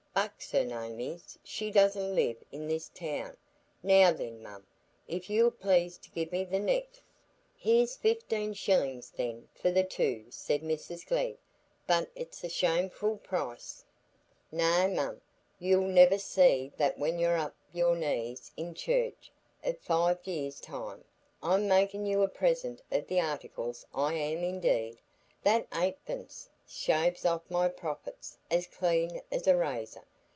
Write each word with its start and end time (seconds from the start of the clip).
Bucks 0.13 0.51
her 0.51 0.65
name 0.65 0.99
is, 0.99 1.39
she 1.41 1.71
doesn't 1.71 2.13
live 2.15 2.35
i' 2.53 2.57
this 2.57 2.89
town. 2.89 3.37
Now 3.81 4.11
then, 4.11 4.43
mum, 4.43 4.67
if 5.07 5.29
you'll 5.29 5.51
please 5.51 5.97
to 5.99 6.11
give 6.11 6.33
me 6.33 6.43
the 6.43 6.59
net——" 6.59 6.99
"Here's 7.57 7.95
fifteen 7.95 8.51
shilling, 8.53 9.01
then, 9.15 9.47
for 9.55 9.71
the 9.71 9.85
two," 9.85 10.25
said 10.29 10.63
Mrs 10.63 11.07
Glegg. 11.07 11.37
"But 11.87 12.09
it's 12.13 12.43
a 12.43 12.49
shameful 12.49 13.17
price." 13.19 13.85
"Nay, 14.51 14.87
mum, 14.93 15.21
you'll 15.59 15.87
niver 15.87 16.17
say 16.19 16.73
that 16.75 16.99
when 16.99 17.17
you're 17.17 17.37
upo' 17.39 17.55
your 17.71 17.95
knees 17.95 18.51
i' 18.59 18.73
church 18.73 19.31
i' 19.63 19.71
five 19.71 20.19
years' 20.25 20.59
time. 20.59 21.05
I'm 21.41 21.69
makin' 21.69 22.05
you 22.05 22.21
a 22.21 22.27
present 22.27 22.81
o' 22.91 22.99
th' 22.99 23.13
articles; 23.13 23.85
I 23.93 24.15
am, 24.15 24.43
indeed. 24.43 24.97
That 25.43 25.67
eightpence 25.73 26.49
shaves 26.67 27.25
off 27.25 27.41
my 27.49 27.67
profits 27.67 28.37
as 28.49 28.65
clean 28.65 29.21
as 29.29 29.45
a 29.45 29.57
razor. 29.57 30.05